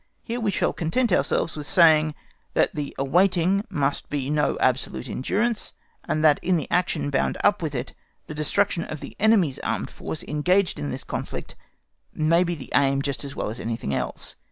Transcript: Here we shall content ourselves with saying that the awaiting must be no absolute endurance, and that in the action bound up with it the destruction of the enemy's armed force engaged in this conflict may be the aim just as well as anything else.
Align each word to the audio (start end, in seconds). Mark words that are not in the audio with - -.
Here 0.23 0.39
we 0.39 0.49
shall 0.49 0.73
content 0.73 1.11
ourselves 1.11 1.55
with 1.55 1.67
saying 1.67 2.15
that 2.55 2.73
the 2.73 2.95
awaiting 2.97 3.63
must 3.69 4.09
be 4.09 4.31
no 4.31 4.57
absolute 4.59 5.07
endurance, 5.07 5.73
and 6.05 6.23
that 6.23 6.39
in 6.43 6.57
the 6.57 6.67
action 6.71 7.11
bound 7.11 7.37
up 7.43 7.61
with 7.61 7.75
it 7.75 7.93
the 8.25 8.33
destruction 8.33 8.83
of 8.83 8.99
the 8.99 9.15
enemy's 9.19 9.59
armed 9.59 9.91
force 9.91 10.23
engaged 10.23 10.79
in 10.79 10.89
this 10.89 11.03
conflict 11.03 11.55
may 12.15 12.43
be 12.43 12.55
the 12.55 12.71
aim 12.73 13.03
just 13.03 13.23
as 13.23 13.35
well 13.35 13.51
as 13.51 13.59
anything 13.59 13.93
else. 13.93 14.35